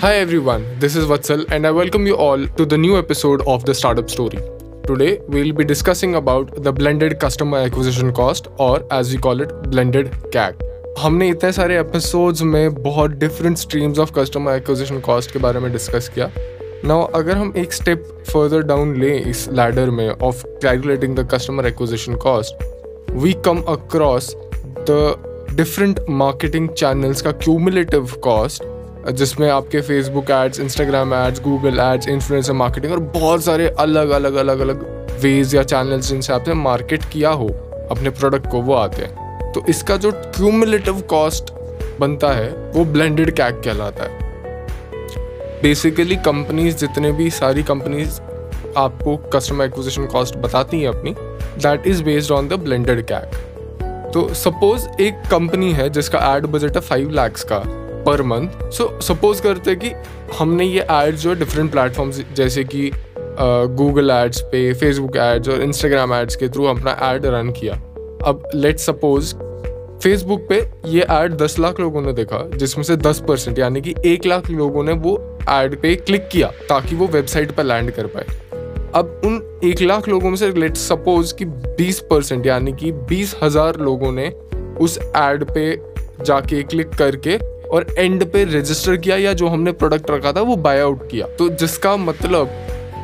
[0.00, 3.64] Hi everyone, this is Vatsal and I welcome you all to the new episode of
[3.64, 4.38] the Startup Story.
[4.86, 9.52] Today we'll be discussing about the blended customer acquisition cost or as we call it
[9.70, 10.54] blended CAC.
[10.98, 15.70] हमने इतने सारे episodes में बहुत different streams of customer acquisition cost के बारे में
[15.72, 16.30] discuss किया
[16.84, 21.66] now अगर हम एक स्टेप फर्दर डाउन लें इस लैडर में of calculating the customer
[21.66, 22.62] acquisition cost
[23.12, 24.34] we come across
[24.90, 25.16] the
[25.56, 28.62] different marketing channels का क्यूमुलेटिव कॉस्ट
[29.07, 34.35] जिसमें आपके Facebook ads Instagram ads Google ads influencer marketing और बहुत सारे अलग अलग
[34.35, 34.83] अलग अलग
[35.21, 37.47] वेज या चैनल्स जिनसे आपने मार्केट किया हो,
[37.91, 41.51] अपने प्रोडक्ट को वो आते हैं। तो इसका जो क्यूमुलेटिव कॉस्ट
[41.99, 44.27] बनता है, वो ब्लेंडेड कैक कहलाता है।
[45.61, 48.21] बेसिकली कंपनीज़ जितने भी सारी कंपनीज़
[48.77, 51.15] आपको कस्टमर एक्विजिशन कॉस्ट बताती हैं अपनी
[51.63, 56.75] that is based on the blended CAC तो सपोज़ एक कंपनी है जिसका एड बजट
[56.75, 57.63] है फाइव लैक्स का।
[58.09, 59.93] पर मंथ सो सपोज़ करते कि
[60.39, 62.91] हमने ये एड्स जो है डिफरेंट प्लेटफॉर्म्स जैसे कि
[63.41, 67.73] गूगल एड्स पे फेसबुक एड्स और इंस्टाग्राम एड्स के थ्रू अपना एड रन किया।
[68.25, 69.33] अब लेट सपोज़
[70.03, 73.93] फेसबुक पे ये एड दस लाख लोगों ने देखा, जिसमें से दस परसेंट यानी कि
[74.05, 75.15] एक लाख लोगों ने वो
[75.51, 78.37] एड पे क्लिक किया, ताकि वो वेबसाइट पर लैंड कर पाए।
[78.95, 83.35] अब उन एक लाख लोगों में से लेट सपोज़ कि बीस परसेंट यानी कि बीस
[83.43, 84.29] हज़ार लोगों ने
[84.81, 85.71] उस एड पे
[86.21, 87.37] जाके क्लिक करके
[87.71, 91.27] और एंड पे रजिस्टर किया या जो हमने प्रोडक्ट रखा था, वो बाय आउट किया।
[91.37, 92.49] तो जिसका मतलब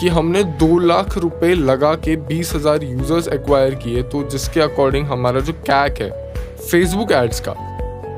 [0.00, 5.06] कि हमने दो लाख रुपए लगा के बीस हज़ार यूज़र्स एक्वायर किए तो जिसके अकॉर्डिंग
[5.06, 6.10] हमारा जो कैक है
[6.60, 7.52] फेसबुक एड्स का,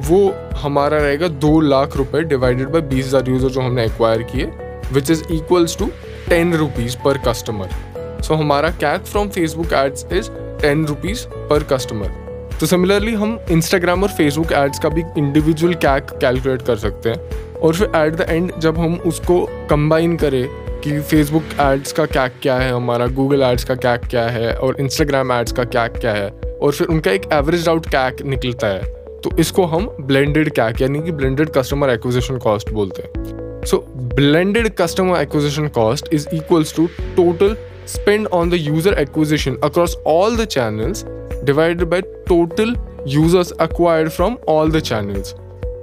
[0.00, 4.46] वो हमारा रहेगा दो लाख रुपए डिवाइडेड बाई बीस हज़ार यूज़र जो हमने एक्वायर किए
[4.92, 5.90] which is equals to
[6.28, 10.30] ten rupees per customer so हमारा CAC from Facebook ads is
[10.62, 12.19] ten rupees per customer
[12.60, 17.58] तो सिमिलरली हम इंस्टाग्राम और फेसबुक एड्स का भी इंडिविजुअल कैक कैलकुलेट कर सकते हैं।
[17.58, 19.38] और फिर एट द एंड जब हम उसको
[19.70, 20.46] कंबाइन करें
[20.80, 24.76] कि फेसबुक एड्स का कैक क्या है हमारा गूगल एड्स का कैक क्या है और
[24.80, 26.28] इंस्टाग्राम एड्स का कैक क्या है,
[26.62, 28.82] और फिर उनका एक एवरेज आउट कैक निकलता है
[29.22, 33.84] तो इसको हम ब्लेंडेड कैक यानी कि ब्लेंडेड कस्टमर एक्विजिशन कॉस्ट बोलते हैं। So
[34.14, 37.56] blended customer acquisition cost is equals to total
[37.90, 41.00] spend on the user acquisition across all the channels
[41.44, 42.74] divided by total
[43.04, 45.34] users acquired from all the channels.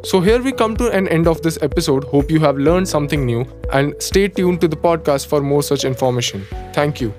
[0.04, 2.04] So, here we come to an end of this episode.
[2.06, 5.84] Hope you have learned something new and stay tuned to the podcast for more such
[5.84, 6.46] information.
[6.74, 7.14] Thank you.